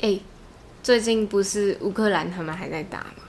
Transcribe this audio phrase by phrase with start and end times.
[0.00, 0.18] 哎
[0.82, 3.24] 最近不是乌克兰他们还在打吗？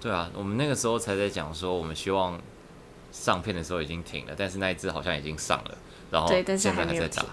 [0.00, 2.38] 对啊，我们那个时候才在讲说，我们希望
[3.10, 5.78] 上片的时候已经停了，但是那一只好像已经上了，
[6.10, 7.24] 然后对，但是现在还在打。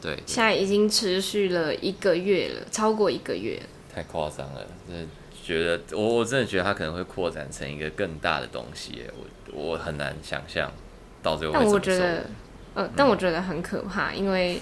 [0.00, 3.60] 对，对现在已经持续了一个月了，超过一个月。
[3.92, 5.08] 太夸张了，真的
[5.42, 9.02] 觉得我我真的觉得它可能会扩展成一个更大的东西，
[9.52, 10.70] 我我很难想象
[11.24, 11.54] 到最后。
[11.54, 12.26] 但我觉得，
[12.74, 14.60] 呃，但我觉得很可怕，嗯、因为。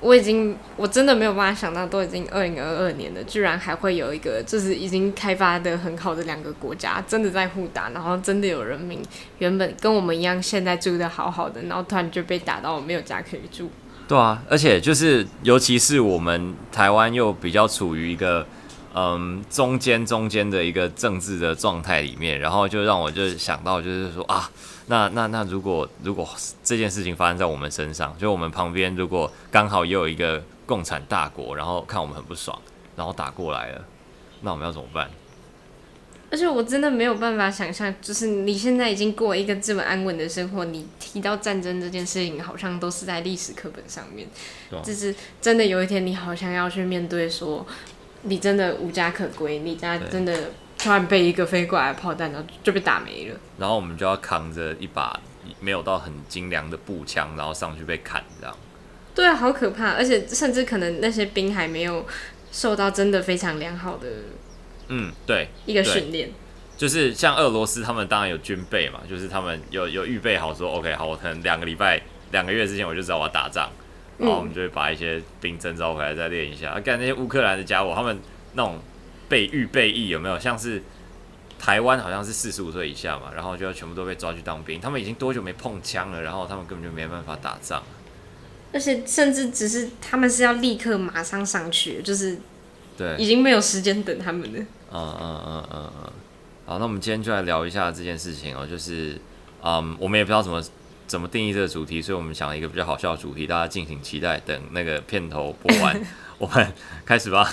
[0.00, 9.02] 我已经我真的没有办法想到，都已经二零二二年了，居然还会有一个就是已经开发的很好的两个国家真的在互打，然后真的有人民
[9.38, 13.70] 原本跟我们一样，现在住的好好的，然后突然就被打到我没有家可以住。
[14.06, 18.46] 对啊，而且就是尤其是我们台湾又比较处于一个
[18.94, 24.48] 嗯中间中间的一个政治的状态里面，然后就让我就想到就是说啊。
[24.88, 26.26] 那那那如果如果
[26.64, 32.58] 这件事情发生在我们身上，就我们旁边如果刚好也有一个共产大国，然后看我们很不爽，
[32.96, 33.84] 然后打过来了，
[34.40, 35.10] 那我们要怎么办？
[36.30, 44.26] 而且我真的没有办法想象，就是你现在已经过一个这么安稳的生活，你提到战争这件事情，好像都是在历史课本上面，
[44.70, 47.66] 啊、就是真的有一天你好像要去面对说，
[48.22, 50.50] 你真的无家可归，你家真的。
[50.78, 53.36] 突然被一个飞过来的炮弹，然后就被打没了。
[53.58, 55.20] 然后我们就要扛着一把
[55.58, 58.56] 没有到很精良的步枪，然后上去被砍，这样。
[59.12, 59.94] 对啊，好可怕！
[59.94, 62.06] 而且甚至可能那些兵还没有
[62.52, 64.06] 受到真的非常良好的，
[64.86, 66.30] 嗯，对，一个训练。
[66.76, 73.68] 就是像俄罗斯，他们当然有军备嘛，就是他们有有预备好说，OK，好，我可能两个礼拜、两个月之前我就知道我要打仗，
[74.18, 76.78] 然后我们就会把一些兵征召回来再练一下。
[76.78, 78.16] 干、嗯啊、那些乌克兰的家伙，他们
[78.52, 78.78] 那种。
[79.28, 80.38] 备预备役有没有？
[80.38, 80.82] 像是
[81.58, 84.80] 台湾好像是四十五岁以下嘛，然后就要全部都被抓去当兵。
[84.80, 86.22] 他们已经多久没碰枪了？
[86.22, 87.82] 然后他们根本就没办法打仗。
[88.72, 92.38] 而且甚至只是他们是要立刻马上上去，就是
[92.96, 94.60] 对，已经没有时间等他们了。
[94.92, 96.12] 嗯嗯嗯嗯嗯。
[96.66, 99.18] 好，那我们今天就来聊一下这件事情哦，就是
[99.62, 100.62] 嗯，我们也不知道怎么
[101.06, 104.38] 怎么定义这个主题，所以我们想了一个比较好笑的主题，大家敬请期待。
[104.40, 105.98] 等那个片头播完，
[106.36, 106.70] 我们
[107.06, 107.50] 开始吧。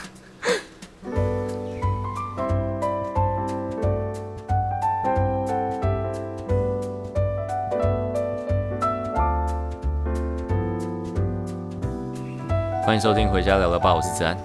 [12.96, 14.38] 迎收听《回家聊聊吧》，我是子安，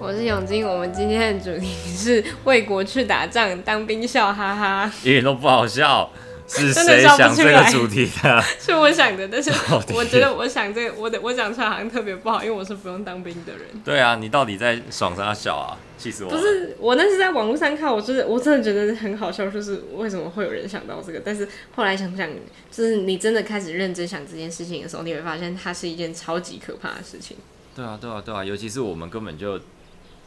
[0.00, 0.66] 我是永金。
[0.66, 6.10] 我们今天的主题是为国去打仗，当兵笑哈哈，一点都不好笑。
[6.46, 8.40] 是 谁想这个主题的？
[8.58, 9.52] 是我想的，但是
[9.94, 13.60] 我觉得我想这个，我的我讲出来好像特别不好，因为我是不用当兵的人。
[13.84, 15.76] 对啊，你到底在爽啥笑啊？
[15.98, 16.38] 气死我了！
[16.38, 21.20] 不是，我那是在网络上看，我就是我真的觉得很好笑，就是为什么会有人想到这个？
[21.22, 22.26] 但是后来想想，
[22.70, 27.36] 就是你真的开始认真想这件事情的时候，你会发现它是一件超级可怕的事情。
[27.78, 29.56] 对啊，对啊，对啊，尤其是我们根本就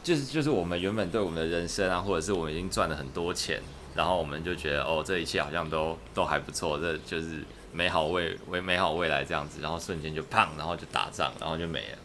[0.02, 3.60] 就是就是我们原本对我们的人生啊，或者是我们已经赚了很多钱，
[3.94, 11.98] 然后我们就觉得哦，这一切好像都都还不错，这就是美好未为美好未来这样子，然后瞬间就胖，然后就打仗，然后就没了。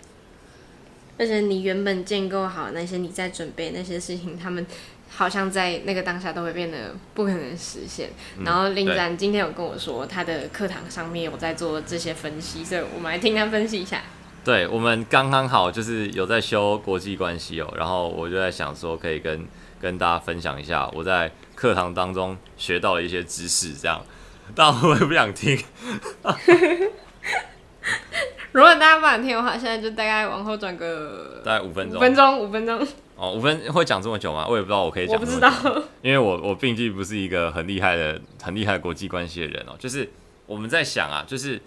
[1.17, 4.67] 而且你原本建构好那些你在准备那些事情，他们
[5.09, 8.09] 好像在那个当下都会变得不可能实现。
[8.37, 14.03] 嗯、然后林展今天有跟我说，他的课堂上面有在做这些分析，所以我们来听他分析一下。
[14.47, 19.45] 对，我们刚刚好就是有在修国际关系哦，然后我就在想说，可以跟
[19.77, 24.01] 跟大家分享一下我在课堂当中学到的一些知识，这样，
[24.55, 25.61] 但我也不想听。
[28.53, 32.87] 如果大家不想听的话，现在就大概往后转个大概五分钟，五分钟，五分钟。
[33.17, 34.47] 哦，五分会讲这么久吗？
[34.47, 35.15] 我也不知道，我可以讲。
[35.15, 35.51] 我不知道，
[36.01, 39.75] 因为我我毕竟不是一个很厉害的、很厉害的国际关系的人哦。
[39.77, 40.09] 就是
[40.45, 41.61] 我们在想啊，就是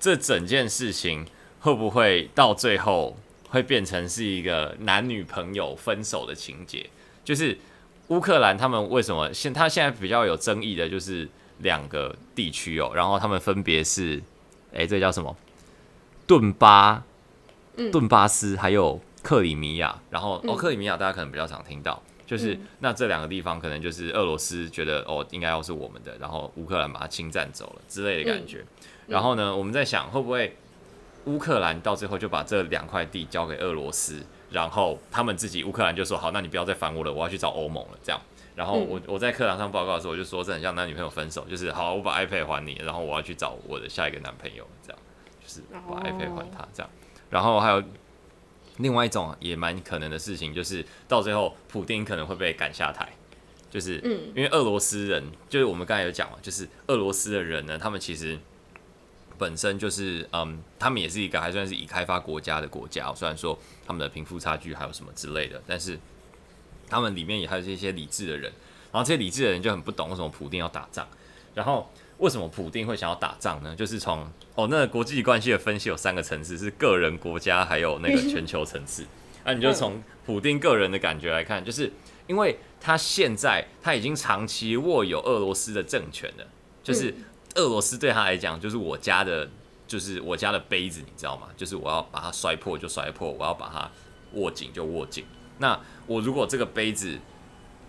[0.00, 1.26] 这整件事情。
[1.62, 3.16] 会不会到最后
[3.48, 6.90] 会变成是一个男女朋友分手的情节？
[7.24, 7.56] 就是
[8.08, 11.28] 乌克兰他们为什么现他现在比较有争议的就是
[11.58, 14.20] 两个地区哦，然后他们分别是，
[14.74, 15.34] 哎，这叫什么？
[16.26, 17.04] 顿巴、
[17.92, 20.00] 顿巴斯还有克里米亚。
[20.10, 28.64] 然后哦，克里米亚大家可能比较常听到，就是那这两个地方可能就是俄罗斯觉得哦应该要是我们的，然后乌克兰把它侵占走了之类的感觉。
[29.06, 30.56] 然后呢，我们在想会不会？
[31.26, 37.98] 乌克兰到最后就把这两块地交给俄罗斯，然后他们自己乌克兰就说好，那你不要再烦我了，我要去找欧盟了。
[38.02, 38.20] 这样，
[38.56, 44.98] 然后我我在课堂上报告的时候，我就说这很像男女朋友分手，就是好，我把 iPad 还你，然后我要去找我的下一个男朋友，这样，
[45.40, 46.90] 就是把 iPad 还他这样。
[47.30, 47.82] 然后还有
[48.78, 53.08] 另外一种也蛮可能的事情，就是到最后普丁可能会被赶下台，
[53.70, 53.98] 就是
[54.34, 58.38] 因为俄罗斯人，就是我们刚才有讲嘛，就是俄罗斯的人呢，他们其实。
[59.42, 65.98] 本身就是，嗯，他们也是一个还算是已开发国家的国家，虽然说他们的贫富差距还有什么之类的，但是
[66.88, 68.52] 他们里面也还有一些理智的人。
[68.92, 71.08] 然后这些理智的人就很不懂为什么普丁要打仗，
[71.56, 73.74] 然后为什么普丁会想要打仗呢？
[73.74, 74.20] 就是从
[74.54, 79.04] 哦，那个国际关系的分析有三个层次，是个人、国家还有那个全球层次。
[79.44, 81.90] 那、 啊、你就从普丁个人的感觉来看，就是
[82.28, 86.46] 因为他现在他已经长期握有俄罗斯的政权了，
[86.84, 87.12] 就是。
[87.56, 89.48] 俄罗斯对他来讲就是我家的，
[89.86, 91.48] 就是我家的杯子，你知道吗？
[91.56, 93.90] 就是我要把它摔破就摔破，我要把它
[94.32, 95.24] 握紧就握紧。
[95.58, 97.18] 那我如果这个杯子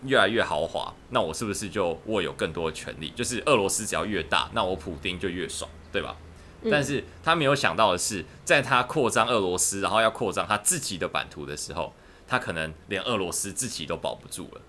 [0.05, 3.09] 越来越豪华，那我是不是就握有更多的权利？
[3.15, 6.17] 就是俄罗斯只要越大，那我普丁就越爽，对吧？
[6.61, 6.69] 嗯。
[6.69, 11.93] 但是他没有想到的是，在他扩张俄罗斯，然后要扩张他自己的版图的时候，
[12.27, 14.61] 他可能连俄罗斯自己都保不住了。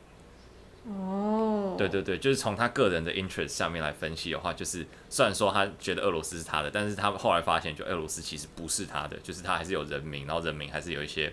[0.86, 11.32] 哦，对对对，就是从他个人的 interest 上面来分析的话，就是虽然说他觉得俄罗斯是他的，但是他后来发现，就俄罗斯其实不是他的，就是他还是有人民，然后人民还是有一些，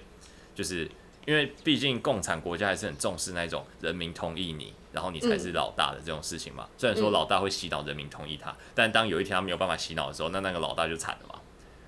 [0.55, 0.89] 就是
[1.25, 6.69] 因为毕竟共产国家还是很重视那种人民同意你，然后你才是老大的这种事情嘛。
[6.77, 11.41] 虽然说老大会洗脑人民同意他，但当有一天他没有办法洗脑的时候，那那个老大就惨了嘛，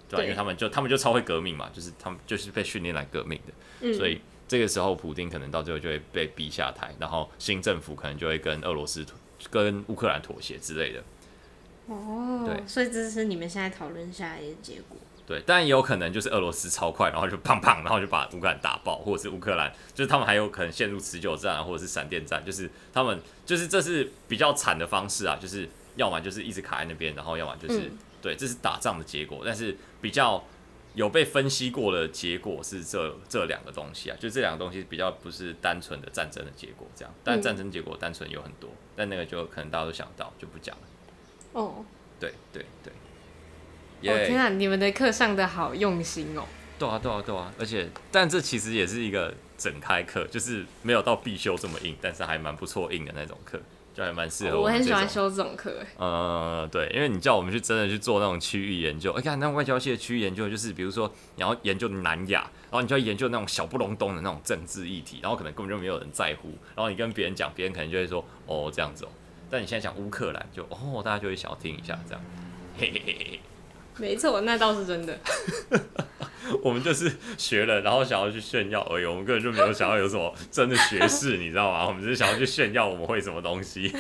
[0.10, 0.24] 对吧？
[0.24, 4.20] 因为他们就他们就超会革命嘛，就是他们就是被训练来革命的，所以。
[4.54, 9.04] 这个时候，普丁可能到最后就会被逼下台，然后新政府可能就会跟俄罗斯、
[9.50, 11.04] 跟乌克兰妥协之类的。
[11.88, 14.96] 哦，对，所以这是你们现在讨论下来的结果。
[15.26, 30.44] 对，但也有可能就是俄罗斯超快，然后就砰砰，然后就把乌克兰打爆，或者是乌克兰，就是他们还有可能陷入持久战啊，或者是闪电战，就是他们就是这是比较惨的方式啊，就是要么就是一直卡在那边，然后要么就是、嗯、对，这是打仗的结果，但是比较。
[30.94, 40.82] 有被分析过的结果是这这两个东西啊，就这两个东西比较不是单纯的战争的结果这样，但战争结果单纯有很多，但那个就可能大家都想到就不讲了。
[41.54, 41.86] 哦，
[42.20, 42.94] 对对对。
[44.06, 46.44] 我、天啊，你们的课上的好用心哦。
[46.78, 53.62] 对啊对啊对啊，而且但这其实也是一个整开课，就是没有到必修这么硬，但是还蛮不错硬的那种课。
[53.94, 55.72] 就还蛮适合我，我很喜欢修这种课。
[55.98, 69.10] 呃，对，因为你叫我们去真的去做那种区域研究，哎，看那外交系的区域研究，就是比如说你要研究南亚，然后你就要研究那种小不隆咚的那种政治议题，然后可能根本就没有人在乎，然后你跟别人讲，别人可能就会说哦这样子哦，
[69.50, 72.22] 但你现在讲乌克兰，就哦大家就会想要听一下这样，
[72.78, 73.40] 嘿嘿嘿嘿。
[73.98, 75.18] 没错，那倒是真的。
[76.62, 79.06] 我们就是学了，然后想要去炫耀而已。
[79.06, 81.88] 我们根本就没有想要有什么真的学识，你知道吗？
[81.88, 83.94] 我们只是想要去炫耀我们会什么东西。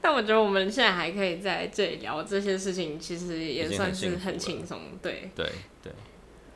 [0.00, 4.80] 但我觉得我们现在还可以在这里聊这些事情，其实也算是很轻松。
[5.00, 5.46] 对对
[5.82, 5.92] 对。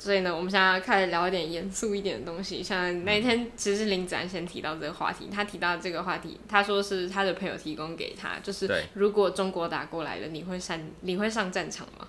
[0.07, 2.63] 所以呢，我们现在要开始聊一点严肃一点的东西。
[2.63, 5.29] 像那天，其实林子安先提到这个话题。
[5.33, 12.07] 他提到这个话题，他说是他的朋友提供给他，就是如果中国打过来了，你会上你会上战场吗？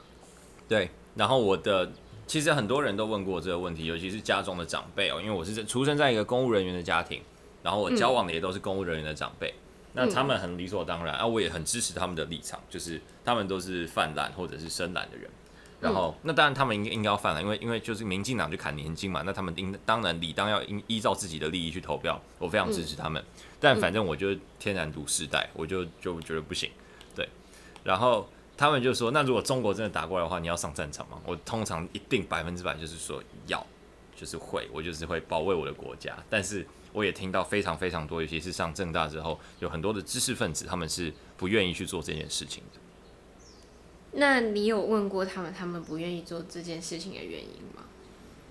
[0.69, 0.91] 对。
[1.15, 1.91] 然后我的
[2.27, 7.19] 其实很多人都问过这个问题，尤其是家中的长辈哦，因为我是出生在一个公务人员的家庭，
[7.63, 15.27] 然后我交往的也都是公务人员的长辈，嗯、那他们很理所当然啊，我也很支持他们的立场，就是他们都是泛蓝或者是深蓝的人。
[15.79, 23.23] 然后，那当然他们应该应该要犯了，因为因为就是民进党就砍年金嘛，那他们应当然理当要依依照自己的利益去投票，我非常支持他们。
[23.59, 26.71] 但反正我就天然独世代，我就就觉得不行。
[27.15, 27.29] 对，
[27.83, 28.27] 然后
[28.57, 31.21] 他们就说，那如果中国真的打过来的话，你要上战场吗？
[31.25, 33.63] 我通常一定百分之百就是说要，
[34.15, 36.17] 就是会，我就是会保卫我的国家。
[36.27, 42.79] 但是我也听到非常非常多，尤其是上政大之后，有很多的知识分子，他们是不愿意去做这件事情的。
[44.13, 47.83] 那你有问过他们，他们不愿意做这件事情的原因吗？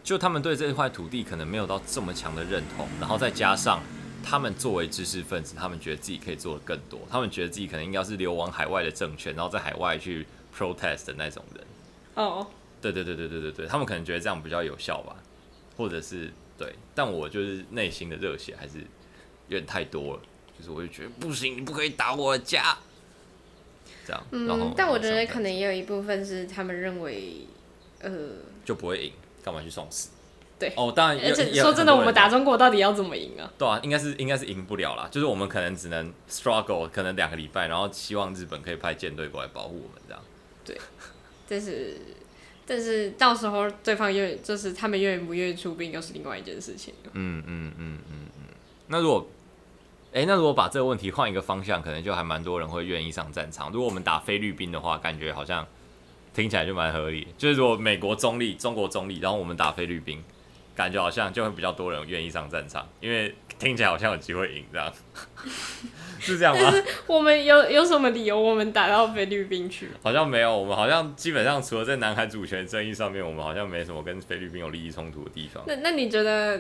[0.05, 3.83] 就他们对这块土地可能没有到这么强的认同，然后再加上
[4.23, 10.25] 他们作为知识分子，他们觉得自己可以做的更多，他们觉得自己可能应该是流亡海外的政权，然后在海外去
[10.57, 11.65] protest 的那种人。
[12.15, 12.47] 哦，
[12.81, 15.17] 对对对对对对对，他们可能觉得这样比较有效吧，
[15.77, 18.79] 或者是对，但我就是内心的热血还是
[19.49, 20.23] 有点太多了，
[20.57, 22.79] 就是我就觉得不行，你不可以打我的家。
[24.07, 27.47] 这样，嗯，但我觉得可能也有一部分是他们认为，
[28.01, 28.11] 呃，
[28.65, 30.11] 就不会赢，干嘛去送死？
[30.59, 33.53] 对，哦，当然，而且说真的，我们打中国到底要怎么赢啊？
[33.59, 40.23] 对啊，应该是应该是赢不了啦，就是我们可能只能 struggle，可能两个礼拜，然后希望日本可以派舰队过来保护我们这样。
[40.65, 40.79] 对，
[41.49, 41.97] 但是
[42.65, 46.95] 但是到时候对方愿就是他们愿不愿意出兵，又是另外一件事情。
[47.13, 48.55] 嗯嗯嗯嗯嗯，
[48.87, 49.29] 那如果。
[50.17, 53.71] 诶，那如果把这个问题换一个方向，可能就还蛮多人会愿意上战场。
[53.71, 55.67] 如果我们打菲律宾的话，感觉好像
[56.33, 57.29] 听起来就蛮合理。
[57.37, 60.25] 就是如果美国中立，中国中立，然后我们打菲律宾，
[60.75, 64.91] 感觉好像就会比较多人愿意上战场，因为听起来好像有机会赢，这样
[66.19, 66.73] 是这样吗？
[67.07, 69.91] 我们有有什么理由我们打到菲律宾去？
[70.03, 75.63] 好像没有，我们好像基本上除了在南海主权争议上面，我们好像没什么跟菲律宾有利益冲突的地方。
[75.67, 76.59] 那那你觉得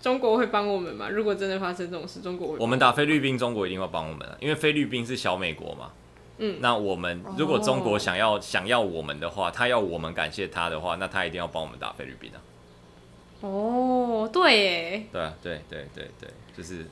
[0.00, 1.08] 中国会帮我们吗？
[1.10, 2.78] 如果真的发生这种事，中国会我们？
[2.78, 5.92] 打菲律宾，中国一定会帮我们，因为菲律宾是小美国嘛。
[6.38, 12.40] 嗯，那我们如果中国想要、哦、想要我们的话，他要我们感谢他的话，那他一定要帮我们打菲律宾啊。
[13.42, 16.86] 哦，对耶，对啊，对对对对，就是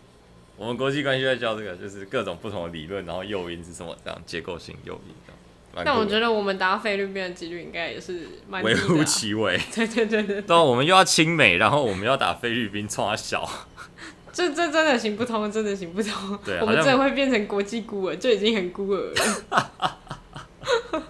[0.59, 5.38] 我们国际关系在教这个，就是各种不同的理论，然后诱因是什么这样结构性诱因这样。
[5.85, 9.59] 但我觉得我们打菲律宾的几率应该也是蛮微乎其微。
[9.75, 13.49] 对对对对，对，我们又要亲美，然后我们要打菲律宾，冲他小。
[14.33, 16.39] 这这真的行不通，真的行不通。
[16.45, 19.23] 对，我们真的会变成国际孤儿，就已经很孤儿了。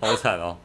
[0.00, 0.56] 好惨哦！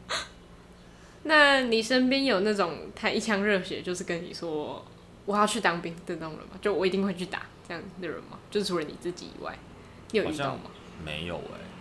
[1.23, 4.85] 那你身边有那种他一腔热血，就是跟你说
[5.25, 6.55] 我要去当兵的那种人吗？
[6.61, 8.37] 就我一定会去打这样的人吗？
[8.51, 9.57] 就是除了你自己以外，
[10.11, 10.69] 你有遇到吗？
[11.03, 11.72] 没有哎、欸。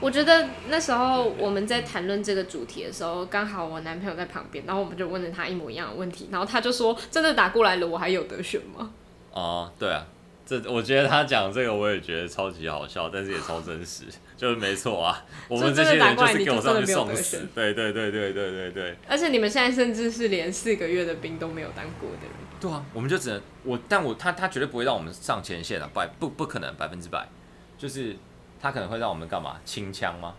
[0.00, 8.90] 我觉得那时候我们在谈论这个主题的时候，刚好我男朋友在旁边，然后我们就问了他一模一样的问题，然后他就说：“真的打过来了，我还有得选吗？”
[9.32, 10.06] 哦，对啊，
[10.44, 14.04] 这我觉得他讲这个我也觉得超级好笑，但是也超真实，
[14.36, 15.24] 就是没错啊。
[15.48, 18.96] 我们这些人就是给我上去送死，对对对对对对对。
[19.08, 22.32] 而且你们现在甚至是连四个月的兵都没有当过的人。
[22.60, 27.28] 对啊，我们就只能我，但我他他绝对不会让我们上前线啊，百不不可能百分之百，
[27.76, 28.16] 就是
[28.60, 30.34] 他可能会让我们干嘛清枪吗？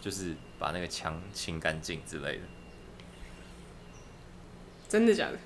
[0.00, 2.42] 就是把那个枪清干净之类的。
[4.88, 5.38] 真的假的？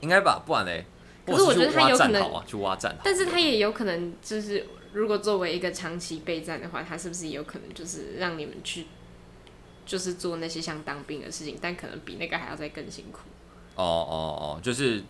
[0.00, 0.84] 应该吧，不然嘞。
[1.24, 8.86] 可是我觉得他有可能去挖战，但是他也有可能就是，如果作为一个长期备战的话，他是不是也有可能就是让你们去，
[9.86, 13.20] 就是做那些像当兵的事情，但可能比那个还要再更辛苦。
[13.76, 15.02] 哦哦哦，就是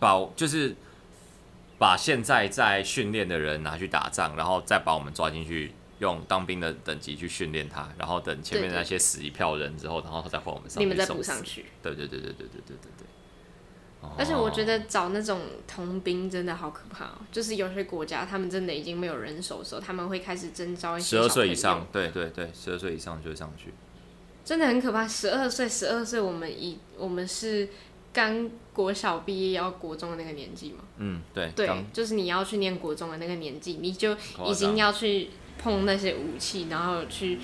[0.00, 0.74] 保就是
[1.78, 11.66] 把现在在训练的人拿去打仗，然后再把我们抓进去，用当兵的等级去训练他，然后等前面那些死一票人之后，然后再换我们上去，你们再补上去。
[11.82, 13.06] 对对对对对对对对对。
[14.16, 23.74] 而且我觉得找那种童兵真的好可怕哦，就是有些国家他们真的已经没有人手的时候，他们会开始征召一些十二岁以上，对对对，十二岁以上就会上去，
[24.44, 25.08] 真的很可怕。
[25.08, 27.68] 十二岁，十二岁，我们以我们是
[28.16, 37.38] 刚国小毕业要国中的那个年纪嘛，嗯，对，对，就是你要去念国中的那个年纪，你就已经要去碰那些武器，然后去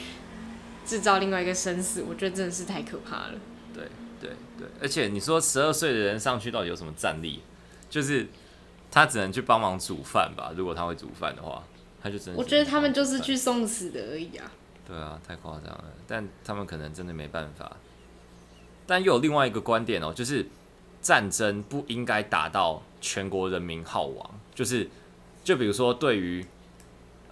[0.86, 3.34] 制造另外一个生死，我觉得真的是太可怕了。
[3.74, 3.84] 对。
[4.22, 7.40] 对对，而且你说十二岁的人上去到底有什么战力？
[7.90, 8.28] 就是
[8.88, 10.52] 他只能去帮忙煮饭吧。
[10.56, 11.64] 如果他会煮饭的话，
[12.00, 12.38] 他就真的。
[12.38, 14.48] 我觉得他们就是去送死的而已啊。
[14.86, 15.86] 对啊，太夸张了。
[16.06, 17.76] 但他们可能真的没办法。
[18.86, 20.46] 但又有另外一个观点哦，就是
[21.02, 24.30] 战争不应该打到全国人民耗亡。
[24.54, 24.88] 就是
[25.44, 26.46] 就比如说，对于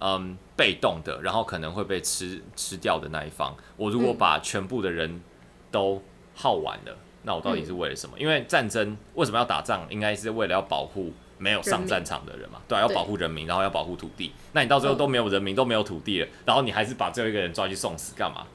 [0.01, 5.21] 嗯被动的，然后可能会被吃吃掉的那一方，我如果把全部的人
[5.71, 6.03] 都
[6.35, 8.17] 耗完了，那我到底是为了什么？
[8.19, 9.87] 嗯、因为战争为什么要打仗？
[9.89, 12.59] 应该是为了要保护没有上战场的人嘛？
[12.59, 14.33] 人对啊，要保护人民，然后要保护土地。
[14.53, 18.47] 那你到最后都没有人民，都没有土地了，然后你还是把最后一个人抓去送死干嘛？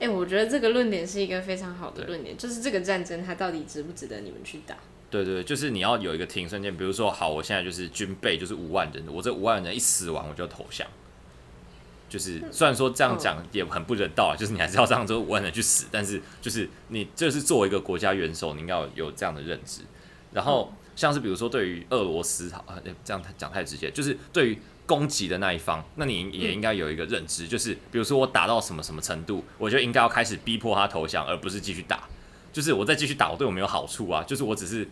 [0.00, 4.74] 哎、欸，我觉得这个论点是一个非常好的论点，就是这个战争它到底值不值得你们去打？
[5.10, 10.86] 对对对，就是你要有一个停损点，比如说，好，我现在就是军备就是五万人，我这五万人一死亡我就投降。
[12.08, 19.82] 就是虽然说这样讲也很不人道啊，就是你还是要让这五万人去死，但是就是你这是作为一个国家元首，你应该有这样的认知。
[20.32, 22.64] 然后像是比如说对于俄罗斯，好，
[23.04, 24.58] 这样讲太直接，就是对于
[24.90, 32.08] 攻击的那一方，那你也应该有一个认知，就是比如说我打到什么什么程度，我就应该要开始逼迫他投降，而不是继续打。
[32.52, 34.24] 就是我再继续打，我对我没有好处啊。
[34.24, 34.88] 就是我只是，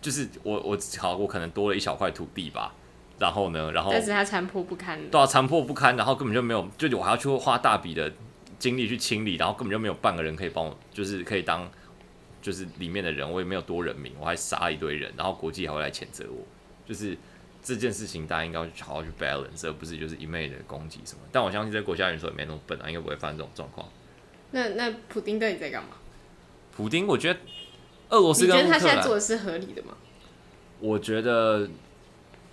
[0.00, 2.72] 就是我我好，我可能多了一小块土地吧。
[3.18, 3.72] 然后呢？
[3.72, 8.12] 然后但是他残破不堪，对啊，残破不堪，然后根本就没有，就我还要去花大笔的
[8.58, 11.68] 精力去清理，然后根本就没有半个人可以帮我，就是可以当，
[12.42, 16.44] 就是里面的人，我也没有多人民，我还杀了一堆人，然后国际还会来谴责我，
[16.86, 17.16] 就是
[17.64, 21.20] 这件事情大家应该要好好去 balance，而不是就是一昧的攻击什么。
[21.32, 23.88] 但我相信在国家元首也没那么笨啊，应该不会发生这种状况。
[24.52, 25.96] 那那普丁到底在干嘛？
[26.76, 27.40] 普丁，我觉得
[28.10, 29.96] 俄罗斯你觉得他现在做的是合理的吗？
[30.78, 31.68] 我觉得。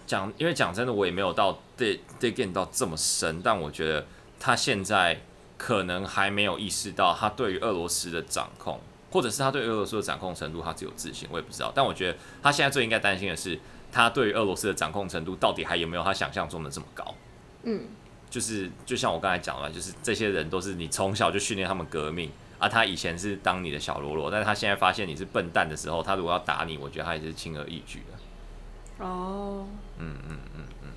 [0.08, 4.06] 讲，因为讲真的，我也没有到 dig dig in 到这么深，但我觉得
[4.38, 5.22] 他现在
[5.58, 8.77] 可能还没有意识到他对于俄罗斯的掌控，
[9.10, 11.72] 或者是他对俄罗斯的掌控程度，他只有自信，我也不知道。
[11.74, 13.58] 但我觉得他现在最应该担心的是，
[13.91, 17.13] 他对于俄罗斯的掌控程度到底还有没有他想象中的这么高？
[17.63, 17.83] 嗯，
[18.29, 29.05] 就是就像我刚才讲了，就是这些人都是你从小就训练他们革命，啊，他以前是当你的小喽啰，但是他现在发现你是笨蛋的时候，他如果要打你，我觉得他也是轻而易举的。
[29.05, 29.67] 哦，
[29.98, 30.90] 嗯嗯嗯嗯嗯，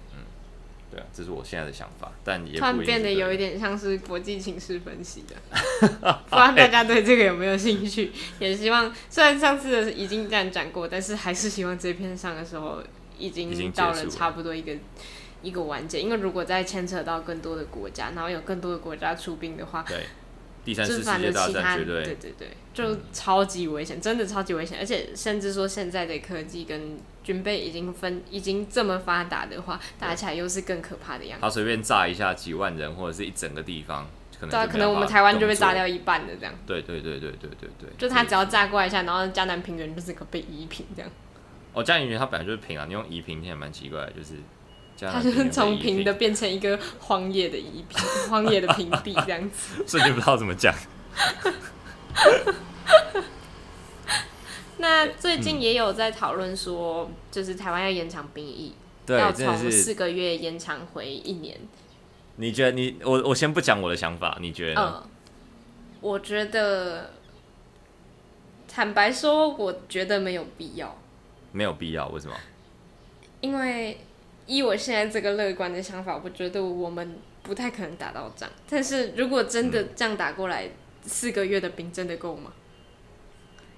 [0.95, 5.35] 对啊，这是我现在的想法，但也突然变得有一点像是国际情势分析的，
[5.81, 8.13] 不知道大家对这个有没有兴趣？
[8.39, 12.83] 也希望虽然上次的已经这样讲过，但是还是希望这篇上的时候
[13.19, 14.73] 已经到了差不多一个
[15.43, 20.07] 一个完结，因为如果再牵扯到更多的国家，然后有更多的国家出兵的话，对。
[20.65, 24.79] 第三次世界大战绝对，对对对，就超级危险，嗯、真的超级危险。
[24.79, 31.43] 而且甚至说现在的科技跟军备已经分已经这么发达的话，打起来又是更可怕的样子。
[31.43, 34.07] 他随便炸一下几万人或者是一整个地方，
[34.39, 36.55] 可能对啊，可能我们台湾就被炸掉一半的这样。
[36.67, 41.11] 对对对对对对对，就他只要炸过来一下，然后迦南平原就是个被夷平这样。
[41.73, 44.35] 哦，江南平原它本来就是平啊，你用夷平听起来蛮奇怪的，就是。
[45.01, 47.99] 它是从平的变成一个荒野的一平，
[48.31, 49.85] 荒野的平地这样子。
[49.85, 50.73] 所以就不知道怎么讲。
[54.85, 58.75] 那最近也有在讨论说，就是台湾要延长兵役，
[59.07, 61.59] 对，要从四个月延长回一年。
[62.37, 64.83] 你觉得你我我先不讲我的想法，你觉得？
[64.83, 65.03] 嗯，
[66.03, 67.13] 我觉得，
[68.69, 70.95] 坦白说，我觉得没有必要。
[71.53, 72.07] 没有必要？
[72.09, 72.35] 为什么？
[73.41, 73.99] 因为。
[74.47, 78.47] 依我现在这个乐观的想法，我觉得我们不太可能打到仗。
[78.69, 80.69] 但是如果真的这样打过来，
[81.07, 82.53] 四个月的兵真的够吗？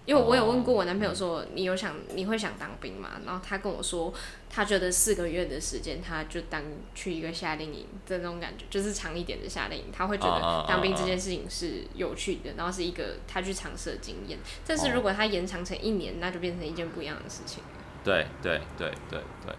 [0.07, 3.21] 因为我有问过我男朋友说，你有想你会想当兵吗？
[3.27, 4.15] 然后他跟我说，
[4.49, 6.63] 他觉得四个月的时间，他就当
[6.95, 14.39] 去一个夏令营这种感觉，就是长一点的夏令营，他会觉得当兵这件事情是有趣的，然后是一个他去尝试的经验。
[14.65, 17.63] 但是如果他延长成一年，那就变成一件不一样的事情。
[18.05, 19.55] 对对对对对。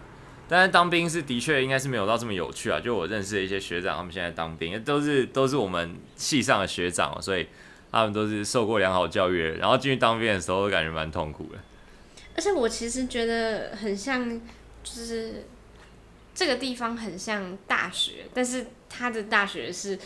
[0.50, 2.80] 但是当兵是的确应该是没有到这么有趣啊！
[2.80, 7.46] 就我认识的一些学长，他们现在当兵都是都是我们系上的学长，所以
[7.90, 11.58] 他们都是受过良好教育，然后进去当兵的时候都感觉蛮痛苦的。
[12.36, 14.28] 而且我其实觉得很像，
[14.82, 15.46] 就是
[16.34, 19.98] 这个地方很像大学，但是他的大学是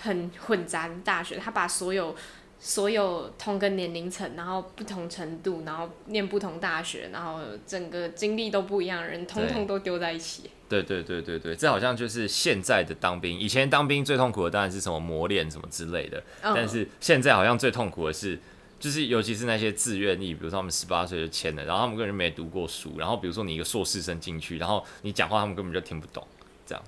[0.00, 2.14] 很混杂的大学，他把所有。
[2.60, 10.50] 所有同个年龄层，然后不同程度，然后念不同大学，然后整个经历都不一样的人，通通都丢在一起。
[10.68, 13.38] 对对对对对，这好像就是现在的当兵。
[13.38, 18.38] 以前当兵最痛苦的当然是什么磨练什么之类的，嗯、但是现在好像最痛苦的是，
[18.80, 26.26] 就是尤其是那些自愿役，比如说他们十八岁就签了，然后他们根本就没读过书，然后比如说你一个硕士生进去，然后你讲话他们根本就听不懂，
[26.66, 26.84] 这样。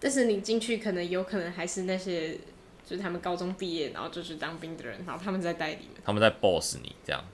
[0.00, 2.38] 但是你进去可能有可能还是那些。
[2.86, 7.24] 就是他们高中毕业，然后就去当兵的人，然后他们在带你们，他们在 boss 你这样，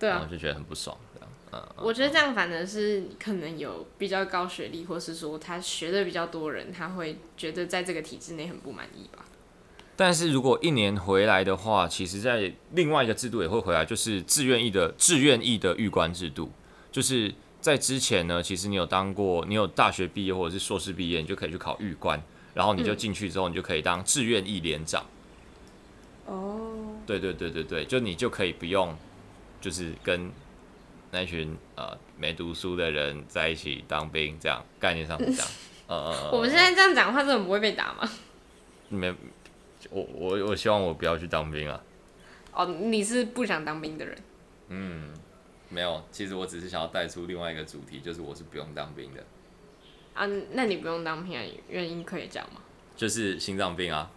[0.00, 0.98] 对啊，然后就觉得很不爽。
[1.52, 9.24] 嗯，我觉得这样反而是可能有比较高学历，或是说他学的比较多人，他会觉得在这个体制内很不满意吧。
[9.96, 16.50] 但是如果一年回来的话，其实在另外一个制度也会回来，就是志愿意的志愿意的预官制度，
[16.90, 22.22] 就是在之前呢，其实你有当过，你有大学毕业或者是硕士毕业，你就可以去考预官。
[22.52, 25.04] 然后你就进去之后，你就可以当志愿意连长。
[26.26, 26.96] 哦、嗯。
[27.06, 28.96] 对对对对对，就你就可以不用，
[29.60, 30.32] 就是跟
[31.10, 35.48] 那群呃没读书的人在一起当兵，这样概念上是这样。
[35.88, 38.08] 呃，我们现在这样讲的话，真的不会被打吗？
[38.88, 39.12] 没，
[39.90, 41.82] 我我我希望我不要去当兵啊。
[42.52, 44.18] 哦，你是不想当兵的人？
[44.68, 45.12] 嗯，
[45.68, 49.24] 没有，其实我只是想要带出另外一个主题，就是我是不用当兵的。
[50.14, 51.36] 啊，那你不用当兵，
[51.68, 52.60] 原因可以讲吗？
[52.96, 54.10] 就是心脏病啊。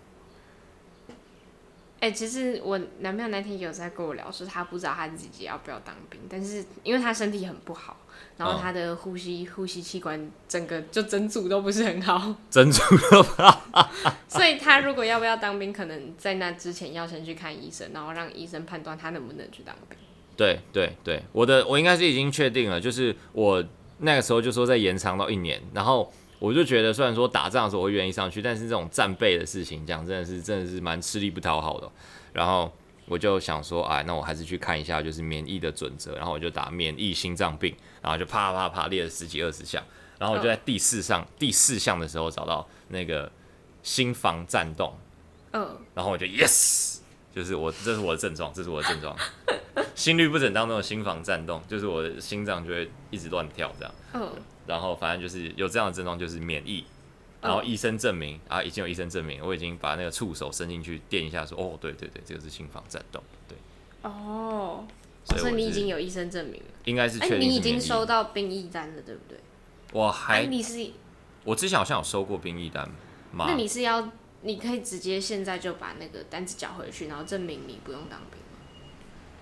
[2.04, 7.96] 哎、欸，其实我男朋友那天有在跟我聊，说他不知道他自己要不要当兵，但是因为他身体很不好，
[8.36, 13.90] 然后他的呼吸、嗯、呼吸器官整个就整组都不是很好， 整组都不好。
[14.28, 19.98] 所以他如果要不要当兵，可能在那之前要先去看医生，然后让医生判断他能不能去当兵。
[20.36, 23.64] 对对对，我的我应该是已经确定了，就是我。
[24.00, 26.12] 那个时候就说再延长到一年，然后
[26.44, 31.90] 我就觉得虽然说打仗的时候我会愿意上去，但是这种战备的事情讲真的是真的是蛮吃力不讨好的。
[32.34, 32.70] 然后
[33.06, 39.82] 我就想说，哎，那我还是去看一下就是免疫的准则，然后我就打免疫心脏病，然后就啪啪啪列了十几二十项，
[40.20, 43.32] 然后我就在第四项第四项的时候找到那个
[43.82, 44.94] 心房颤动，
[45.54, 46.98] 嗯，然后我就 yes，
[47.34, 49.16] 就是我这是我的症状，这是我的症状。
[49.96, 53.94] 心律不整当中的心房颤动，就是我的心脏就会一直乱跳这样。
[54.16, 54.30] 嗯。
[54.68, 56.86] 然后反正就是有这样的症状，就是免疫。
[57.42, 63.22] 然后医生证明啊，已经有医生证明，我已经把那个触手伸进去电一下，说哦，对对对，这个是心房颤动。
[63.48, 63.58] 对。
[64.04, 64.86] 哦。
[65.26, 66.68] 所以你已经有医生证明了。
[66.86, 67.48] 应该是确定是。
[67.48, 69.38] 你已经收到兵役单了，对不对？
[69.92, 70.46] 我还。
[70.46, 70.92] 你是？
[71.44, 72.90] 我之前好像有收过兵役单。
[73.34, 74.10] 那你是要
[74.42, 78.40] 你可以直接现在就把那个单子缴回去，然后证明你不用当兵。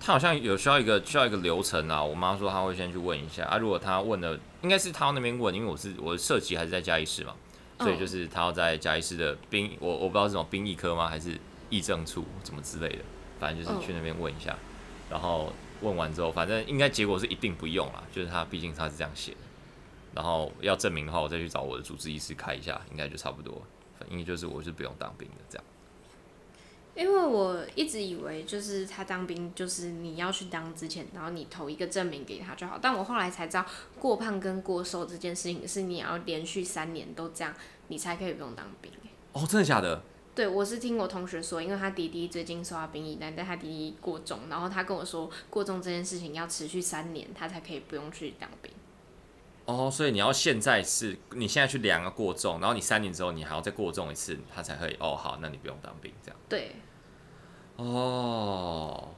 [0.04, 3.56] 他好像有需要一个需要一个流程啊，我妈说她会先去问一下啊。
[3.56, 7.36] 如果她问的，应该是她那边问，因为我是我的设籍还是在嘉义市嘛，
[7.78, 11.38] 所以就是他要在嘉义市的兵，我我不知道是什么兵役科吗，还是
[11.70, 13.04] 议政处什么之类的，
[13.38, 14.58] 反正就是去那边问一下。
[15.08, 19.38] 然后问完之后，反正应该结果是一定不用了，就是他毕竟他是这样写的。
[20.14, 23.62] 然后要证明的话，我再去找我的主治医师开一下，应该就差不多。
[24.00, 25.64] 反正就是我是不用当兵的这样。
[26.94, 32.78] 因为我一直以为，就是他当兵，就是你要去当之前，然后你投一个证明给他就好。
[32.80, 33.64] 但我后来才知道，
[33.98, 37.54] 过胖跟过瘦这件事情是你要连续三年都这样，
[37.88, 38.92] 你才可以不用当兵。
[39.32, 40.02] 哦，真的假的？
[40.34, 48.70] 对，我是听我同学说，因为他弟弟最近收到兵役单，但他弟弟过重，然后他跟我说，过重这件事情要持续三年，他才可以不用去当兵。
[49.64, 54.96] 哦，所以你要现在是你现在去量个过重，然后你三年之后你还要再过重一次，他才可以。
[54.98, 56.38] 哦，好，那你不用当兵这样。
[56.48, 56.76] 对。
[57.76, 59.08] 哦，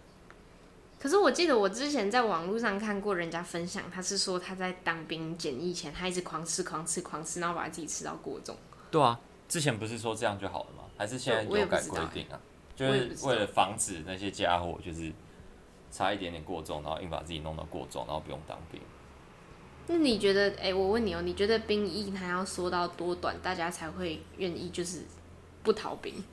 [0.98, 8.57] 可是我记得我之前在网络上看过人家分享，他是说他在当兵检疫前，他一直狂吃狂吃狂吃，然后把自己吃到过重。
[8.90, 10.85] 对啊，之前不是说这样就好了吗？
[10.96, 12.40] 还是现在有改规定啊？
[12.76, 15.12] 就是为了防止那些家伙就是
[15.90, 18.80] 差一点点过重，然后硬把自己弄到过重，然后不用当兵。
[19.86, 20.54] 那你觉得？
[20.60, 25.02] 哎、我问你哦、你觉得兵役他要缩到多短，大家才会愿意就是
[25.62, 26.24] 不逃兵？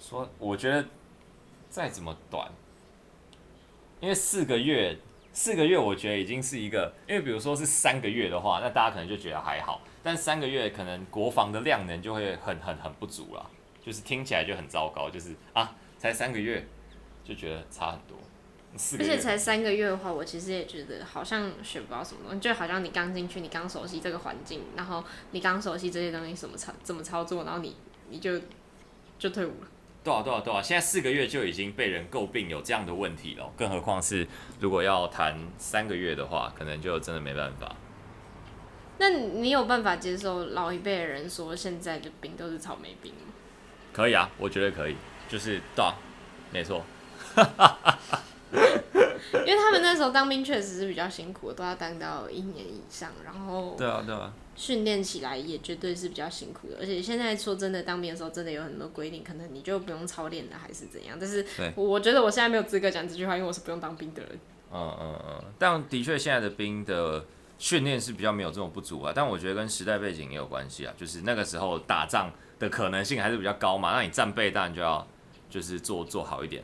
[0.00, 0.84] 说，我觉得
[1.70, 2.50] 再怎么短，
[4.00, 4.98] 因为四个月，
[5.32, 16.66] 四个月我觉得已经是一个，因为比如说是三个月的话，那大家可能就觉得还好，但三个月可能国防的量能就会很很很不足了，就是听起来就很糟糕，就是啊，才三个月
[17.24, 18.18] 就觉得差很多。
[18.76, 27.76] 四个月，而且才三个月的话，我其实也觉得好像学不到什么东西，就好像你刚进去，你刚熟悉这个环境，然后你刚熟悉这些东西怎么操怎么操作，然后你
[28.10, 28.40] 你就
[29.18, 29.68] 就退伍了。
[30.04, 30.60] 对啊，对啊，对啊！
[30.60, 34.26] 现在四个月就已经被人诟病有这样的问题了，更何况是
[34.58, 37.76] 如果要谈三个月的话，可能就真的没办法。
[38.98, 43.32] 那你有办法接受老一辈的人说现在的兵都是草莓兵吗？
[43.92, 44.96] 可以啊，我觉得可以，
[45.28, 45.94] 就是对啊，
[46.50, 46.84] 没错。
[48.52, 56.76] 因为他们那时候当兵确实是比较辛苦的，都要当到一年以上，然后对啊对啊，训练起来也绝对是比较辛苦的。
[56.78, 61.16] 而且现在说真的，当兵的时候真的有很多规定，可能你就不用操练了，还是怎样。
[61.18, 64.38] 但是我觉得我现在没有资格讲这句话，因为我是不用当兵的人。
[64.70, 67.24] 嗯嗯嗯，但的确现在的兵的
[67.58, 69.12] 训练是比较没有这种不足啊。
[69.14, 75.06] 但我觉得跟时代背景也有关系啊，就是那个时候打仗的可能性还是比较高嘛，那你战备当然就要
[75.48, 76.62] 就是做做好一点。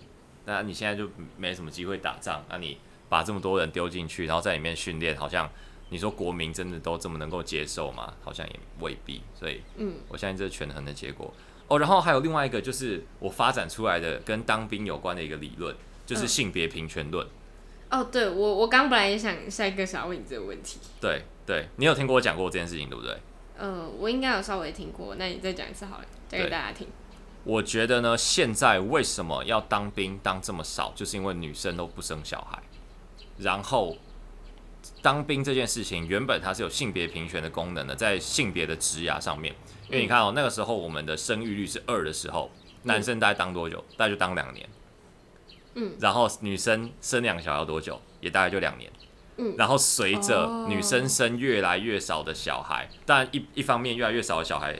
[0.49, 1.07] 那你现在就
[1.37, 2.79] 没什么机会打仗，那你
[3.11, 5.47] 把这么多人丢进去，然后在里面训练，好像
[5.91, 8.15] 你说国民真的都这么能够接受吗？
[8.25, 9.21] 好像也未必。
[9.39, 11.31] 所以，嗯，我相信这是权衡的结果。
[11.69, 17.27] 哦，然后还有另外一个，就是我发展出来的跟当兵有关的一个理论，就是性别平权论。
[17.91, 20.79] 哦，对，我我刚本来也想下一个想要问你这个问题。
[20.99, 23.15] 对对，你有听过我讲过这件事情，对不对？
[23.59, 26.87] 呃，我应该有稍微听过，那你再讲一次好了，讲给大家听。
[27.44, 32.62] 我觉得呢，现在为什么要当兵当这么少，就是因为女生都不生小孩。
[33.38, 33.96] 然后，
[35.01, 39.55] 当兵这件事情原本它是有性别平权的功能的，在性别的职涯上面。
[39.88, 42.51] 因为你看哦，那个时候我们的生育率是二的时候，
[42.83, 43.83] 男生大概当多久？
[43.96, 44.68] 大概就当两年。
[45.74, 45.94] 嗯。
[46.01, 47.98] 然后女生生两个小孩要多久？
[48.20, 48.92] 也大概就两年。
[49.38, 49.55] 嗯。
[49.57, 54.79] 然后随着女生生越来越少的小孩，但一一方面越来越少的小孩。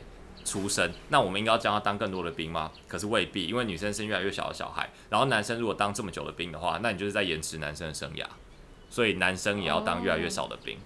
[0.48, 2.72] 出生，那我们应该要将他当更多的兵吗？
[2.88, 8.24] 可是未必，因为女生生越来越小的小孩，然后男生如果当这么久的兵的话，那你就是在延迟男生的生涯，
[8.88, 10.78] 所以男生也要当越来越少的兵，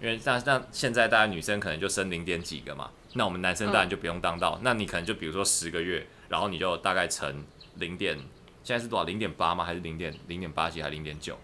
[0.00, 7.44] 因为像像现在大家女生可能就生零点几个嘛，那我们男生当然就不用当到，那你可能就比如说十个月，然后你就大概乘
[7.76, 8.16] 零点，
[8.62, 9.04] 现在是多少？
[9.04, 9.64] 零点八吗？
[9.64, 10.80] 还是零点零点八几？
[10.80, 11.38] 还是零点九？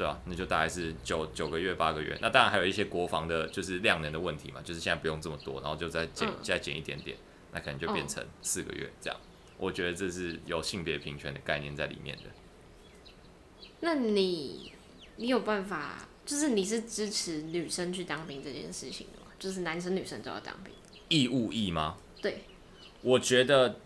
[0.00, 7.14] 对啊，那就大概是九九个月八个月，那当然还有一些国防的，就是量能的问题嘛，就是现在不用这么多，然后就再减、嗯、再减一点点，
[7.52, 9.20] 那可能就变成四个月这样。
[9.58, 12.22] 我觉得这是有性别平权的概念在里面的。
[13.80, 14.72] 那你
[15.16, 19.26] 你有办法，就是你是支持女生去当兵这件事情的吗？
[19.38, 20.72] 就是男生女生都要当兵，
[21.10, 21.98] 义务役吗？
[22.22, 22.44] 对，
[23.02, 23.76] 我觉得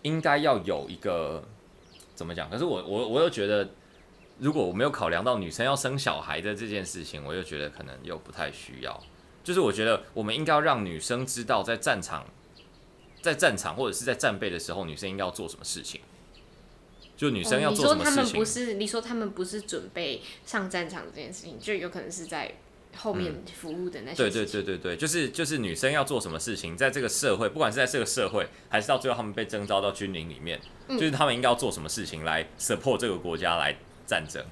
[0.00, 1.46] 应该要有一个
[2.14, 2.48] 怎么讲？
[2.48, 3.68] 可是我我我又觉得。
[4.42, 9.00] 如果我没有考量到女生要生小孩的这件事情，我就觉得可能又不太需要。
[9.44, 12.26] 就是我觉得我们应该要让女生知道，在战场、
[13.20, 16.00] 在战场或者是在战备的时候，女生应该要做什么事情。
[17.16, 18.18] 就女生要做什么事情？
[18.20, 18.74] 哦，你说他们不是？
[18.74, 22.52] 你说他们不是准备上战场这件事情，就有可能是在
[22.96, 24.16] 后面服务的那些、嗯。
[24.16, 33.78] 对对对对对，就是就是女生要做什么事情，在这个社会，不管是在这个社会，还是到最后他们被征召到军营里面，嗯、就是他们应该要做什么事情来 support 这个国家来
[34.12, 34.44] 战争，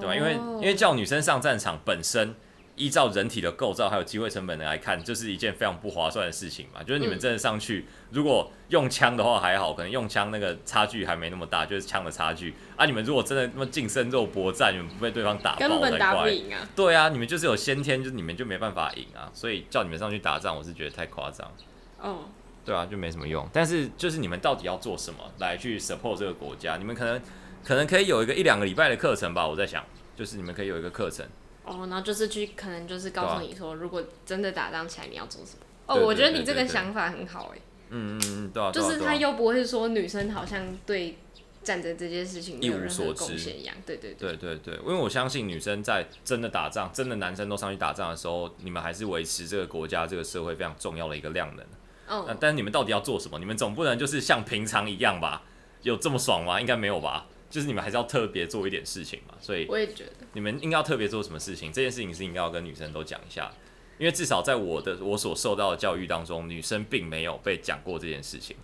[0.00, 0.14] 对吧？
[0.16, 2.34] 因为因为叫女生上战场本身。
[2.78, 6.82] 依照人体的构造还有机会成本来看，就是一件非常不划算的事情嘛。
[6.82, 12.84] 就是你们真的上去，嗯、如果用枪的话还好，可能用枪那个差距还没那么大，就是枪的差距啊。
[12.84, 15.80] 你们如果真的那么近身肉搏战，你们不被对方打爆才怪。
[15.80, 16.68] 根本打不赢啊！
[16.76, 19.30] 对啊，你们就是有先天，就是你们就没办法赢啊。
[19.32, 21.50] 所以叫你们上去打仗，我是觉得太夸张。
[21.98, 22.28] 哦，
[22.66, 23.48] 对啊，就没什么用。
[23.52, 26.76] 但是就是你们到底要做什么来去 support 这个国家？
[26.76, 27.22] 你们可能
[27.64, 29.46] 可能可以有一个一两个礼拜的课程吧。
[29.46, 29.84] 我在想，
[30.16, 31.24] 就是你们可以有一个课程。
[31.64, 35.62] 哦，然后就是去，可能就是告诉你说，如果真的打仗起来，你要做什么？
[35.86, 37.58] 哦，我觉得你这个想法很好哎。
[37.90, 38.72] 嗯嗯嗯，对啊。
[38.72, 41.16] 就是他又不会说女生好像对
[41.62, 43.74] 战争这件事情一无所知一样。
[43.84, 51.64] 对对对对对，因为我相信女生在真的打仗，真的男生都上去打仗的时候，你们还是维持这个国家、这个社会非常重要的一个量能。
[52.08, 52.36] 嗯。
[52.40, 53.38] 但是你们到底要做什么？
[53.38, 55.42] 你们总不能就是像平常一样吧？
[55.82, 56.60] 有这么爽吗？
[56.60, 57.26] 应该没有吧？
[57.48, 61.72] 就是你们还是要特别做一点事情嘛，所以我也觉得你们应该要特别做什么事情。
[61.72, 63.52] 这件事情是应该要跟女生都讲一下，
[63.98, 68.56] 因为至少在我的我所受到的教育当中，女生并没有被讲过这件事情。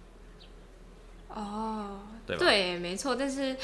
[1.28, 3.14] 哦，对对，没错。
[3.14, 3.56] 但是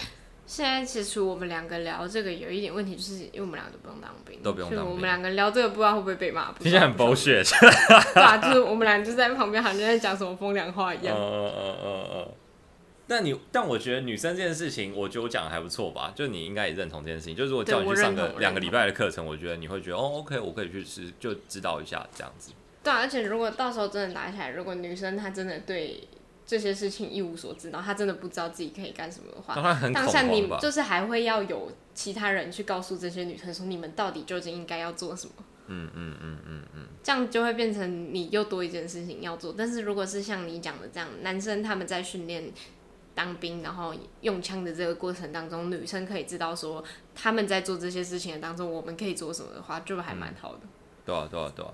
[0.49, 4.91] 现在其实我们两个聊这个有一点问题，就是因为我们两个都不用当兵，都不用当兵。
[4.91, 7.45] 我们两个聊这个不知道会不会被骂，听起来很 bullshit。
[8.15, 11.15] 对啊，就是我们俩就在旁边，好像在讲什么风凉话一样。
[11.15, 12.29] 嗯嗯嗯嗯。
[13.07, 16.13] 但你，但我觉得女生这件事情，我觉得我讲的还不错吧？
[16.15, 17.37] 就你应该也认同这件事情。
[17.37, 22.53] 就如果叫你去上个两个礼拜的课程，我觉得你会觉得哦，OK，我可以去试，就知道一下这样子。
[22.83, 26.09] 对啊，而且如果到时候真的打起来，如果女生她真的对
[26.49, 29.55] 这些事情一无所知，然后他真的不知道自己可以干什么的话，
[29.93, 35.33] 当下你就是还会要有其他人去告诉这些女生说，你们到底究竟应该要做什么？
[35.67, 39.55] 嗯嗯嗯嗯嗯，这样就会变成你又多一件事情要做。
[39.57, 42.51] 但是如果是像你讲的这样，男生他们在训练。
[43.15, 46.85] 当兵，然后用枪的这个过程当中，女生可以知道说
[47.17, 50.61] 他们在做这些事情的当中，我们可以做什么的话，就还蛮好的。
[51.05, 51.73] 对啊，对啊，对啊。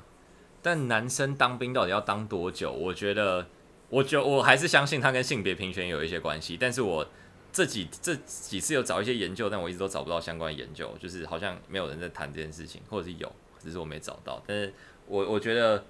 [0.63, 2.73] 但男生当兵到底要当多久？
[2.73, 3.47] 我觉得，
[3.95, 6.57] 我觉得我还是相信他跟性别平权有一些关系。
[6.57, 7.07] 但是我
[7.53, 14.43] 这几这几次有找一些研究，但我一直都找不到相关的研究，就是好像没有人在谈这件事情，或者是有，只是我没找到。
[14.47, 14.75] 但是
[15.07, 15.85] 我我觉得，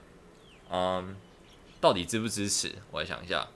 [0.71, 1.17] 嗯，
[1.81, 2.71] 到底支不支持？
[2.91, 3.49] 我来想一下。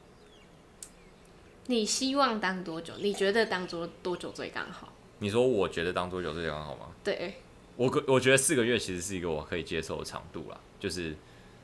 [1.66, 2.94] 你希望当多久？
[2.98, 4.90] 你觉得当多多久最刚好？
[5.18, 6.86] 你说我觉得当多久最刚好吗？
[7.04, 7.34] 对，
[7.76, 11.14] 我我觉得四个月其实是一个我可以接受的长度啦，就是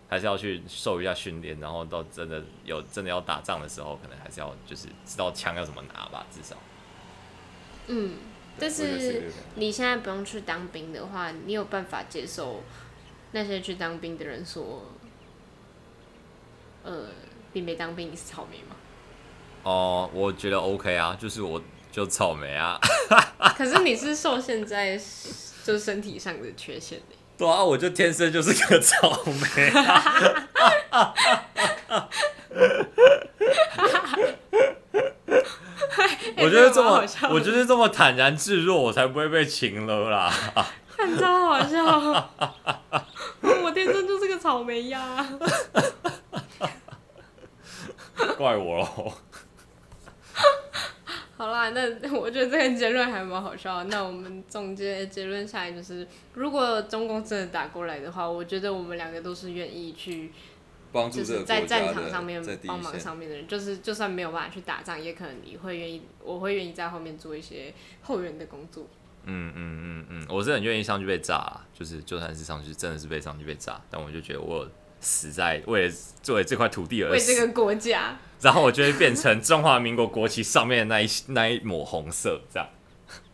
[0.09, 6.57] 还是要去受一下训练，然后到真的有真的要打仗的时候，可能还是要就是知道枪要怎么拿吧，至少。
[7.87, 8.17] 嗯，
[8.59, 12.62] 但是你现在不用去当兵的话，你有办法接受
[13.33, 14.83] 那些去当兵的人说，
[16.83, 17.09] 呃，
[17.53, 18.77] 你没当兵你是草莓吗？
[19.64, 22.79] 哦，我觉得 OK 啊，就是我就草莓啊。
[23.57, 27.01] 可是你是受现在就是身体上的缺陷。
[27.37, 29.73] 对啊，我就天生就是个草莓。
[36.37, 40.33] 我觉得这么，我就是这么坦然自若，我才不会被擒了啦。
[40.97, 41.83] 看超好笑，
[43.64, 45.27] 我天生就是个草莓呀。
[48.37, 49.12] 怪我喽。
[51.37, 51.81] 好啦，那
[52.16, 53.83] 我觉得这个结论还蛮好笑。
[53.85, 60.31] 那我们总结结论下来就是，如果中共真的打过来的话，我觉得我们两个都是愿意去
[60.92, 63.49] 帮助，就是在战场上面帮忙上面的人。
[63.49, 68.87] 就是就算没有办法去打仗，也可能你会愿意，我会愿意在后面做一些后援的工作。
[69.27, 74.68] 嗯嗯嗯嗯，我是很愿意上去被炸，就是就算是上去真的是被上去被炸，但我就觉得我
[75.05, 78.19] 死在为了作为这块土地而死，为这个国家。
[78.40, 82.69] 然后我就会变成中华民国国旗上面的那一那一抹红色，这样。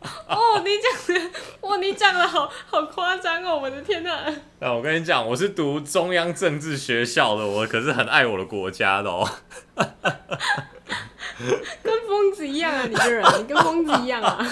[0.00, 1.30] 哦，你讲的，
[1.62, 3.58] 哇，你讲的好好夸张哦！
[3.58, 4.24] 我的天哪！
[4.60, 9.28] 那我跟你讲，我是读中央政治学校的，我可是很爱我的国家的哦。
[11.82, 14.38] 跟疯子一样啊，你这人，你跟疯子一样啊。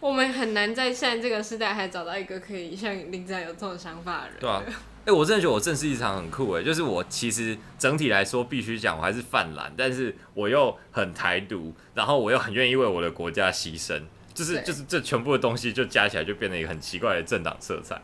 [0.00, 4.36] 我们很难在现在这个时代还找到一个可以像林子有这种想法的人。
[4.40, 4.62] 对啊。
[4.66, 4.72] 哎、
[5.06, 14.02] 欸，我真的觉得我正式一场很酷哎，就是我其实整体来说必须讲我还是泛蓝，但是我又很台独，然后我又很愿意为我的国家牺牲，
[14.34, 17.98] 就是就是这全部的东西就加起来就变成一个很奇怪的政党色彩。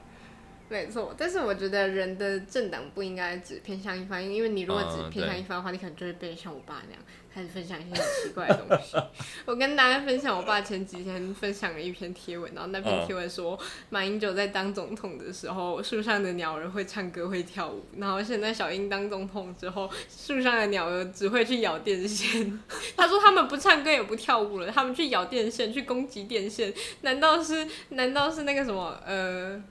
[0.68, 7.02] 没错，但是我觉得人的政党不应该只偏向一方，因为你如果只偏向一方的话，嗯、你可能就会变得像我爸那样。
[7.36, 8.96] 开始分享一些很奇怪的东西。
[9.44, 13.58] 我跟大家分享，我爸前几天分享了一篇贴文，然后那篇贴文说，
[13.90, 17.84] 马英九在当总统的时候，树上的鸟儿会唱歌会跳舞。
[17.98, 22.58] 然后现在小英当总统之后，树上的鸟儿只会去咬电线。
[22.96, 26.72] 他说他们不唱歌也不跳舞了，他们去咬电线，去攻击电线。
[27.02, 27.68] 难道是？
[27.90, 28.98] 难道是那个什么？
[29.04, 29.62] 呃，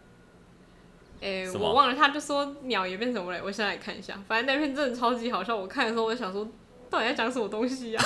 [1.22, 1.96] 诶、欸，我忘了。
[1.96, 3.40] 他就说鸟也变什么了？
[3.44, 4.18] 我现在来看一下。
[4.28, 5.56] 反正那篇真的超级好笑。
[5.56, 6.48] 我看的时候，我就想说。
[6.88, 8.02] 到底在讲什么东西呀、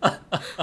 [0.00, 0.10] 啊？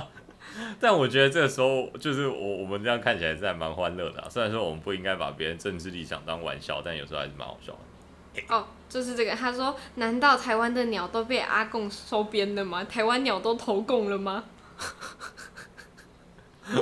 [0.79, 4.27] 但我觉得这个时候，就是我我们这样看起来是还蛮欢乐的、啊。
[4.29, 8.43] 虽然说我们不应该把别人政治立场当玩笑，但有时候还是蛮好笑的。
[8.53, 9.31] 哦，就是这个。
[9.31, 12.83] 他说：“难道台湾的鸟都被阿贡收编了吗？
[12.83, 14.43] 台湾鸟都投共了吗？”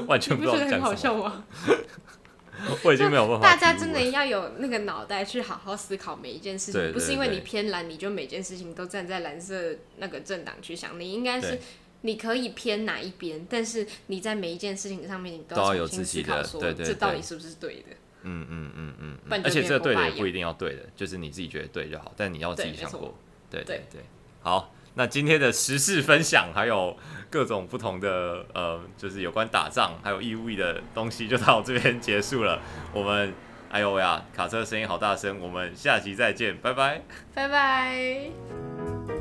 [0.08, 0.66] 完全不知道讲什么。
[0.66, 1.44] 你不觉得很好笑吗？
[2.84, 3.44] 我已经没有办法。
[3.44, 11.00] 大家真的要有那个脑袋去好好思考每一件事情，不是因为你偏蓝，你就每件事情都站在蓝色那个政党去想。
[11.00, 11.60] 你应该是
[12.02, 17.88] 你可以偏哪一边，但是你在每一件事情上面，你都要重新思考，说这到底是不是对的。
[18.24, 19.42] 嗯嗯嗯嗯。
[19.44, 23.18] 而且这对的也不一定要对的，就是你自己觉得对就好，但你要自己想过。
[23.50, 24.02] 对对对，
[24.42, 24.74] 好。
[24.96, 26.96] 那今天的时事分享，还有
[27.30, 32.60] 各种不同的呃，就是有关打仗还有义务的东西，就到这边结束了。
[32.92, 33.34] 我们
[33.70, 37.02] 哎呦喂呀，卡车声音好大声，我们下期再见，拜拜，
[37.34, 39.19] 拜拜。